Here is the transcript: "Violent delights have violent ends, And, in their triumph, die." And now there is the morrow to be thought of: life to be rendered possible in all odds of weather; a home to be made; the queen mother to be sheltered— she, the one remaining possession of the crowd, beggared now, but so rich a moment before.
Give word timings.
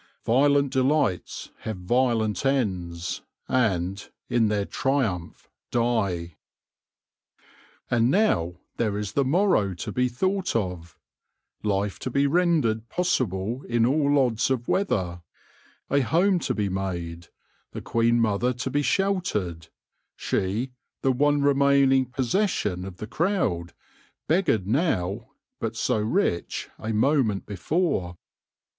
"Violent 0.25 0.73
delights 0.73 1.51
have 1.59 1.77
violent 1.77 2.43
ends, 2.43 3.21
And, 3.47 4.09
in 4.29 4.47
their 4.47 4.65
triumph, 4.65 5.47
die." 5.69 6.37
And 7.87 8.09
now 8.09 8.55
there 8.77 8.97
is 8.97 9.11
the 9.11 9.23
morrow 9.23 9.75
to 9.75 9.91
be 9.91 10.09
thought 10.09 10.55
of: 10.55 10.97
life 11.61 11.99
to 11.99 12.09
be 12.09 12.25
rendered 12.25 12.89
possible 12.89 13.61
in 13.69 13.85
all 13.85 14.17
odds 14.17 14.49
of 14.49 14.67
weather; 14.67 15.21
a 15.87 16.01
home 16.01 16.39
to 16.39 16.55
be 16.55 16.67
made; 16.67 17.27
the 17.71 17.81
queen 17.83 18.19
mother 18.19 18.53
to 18.53 18.71
be 18.71 18.81
sheltered— 18.81 19.67
she, 20.15 20.71
the 21.03 21.11
one 21.11 21.43
remaining 21.43 22.07
possession 22.07 22.85
of 22.85 22.97
the 22.97 23.05
crowd, 23.05 23.73
beggared 24.27 24.65
now, 24.65 25.29
but 25.59 25.75
so 25.75 25.99
rich 25.99 26.69
a 26.79 26.91
moment 26.91 27.45
before. 27.45 28.17